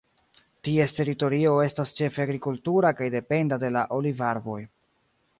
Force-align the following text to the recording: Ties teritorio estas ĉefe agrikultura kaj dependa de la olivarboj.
Ties 0.67 0.93
teritorio 0.99 1.51
estas 1.65 1.91
ĉefe 1.99 2.23
agrikultura 2.23 2.91
kaj 3.01 3.09
dependa 3.17 3.59
de 3.65 3.71
la 3.75 3.83
olivarboj. 3.99 4.57